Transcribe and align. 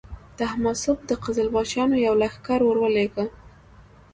تهماسب 0.37 0.97
د 1.09 1.11
قزلباشانو 1.23 1.95
یو 2.07 2.13
لښکر 2.21 2.59
ورولېږه. 2.65 3.25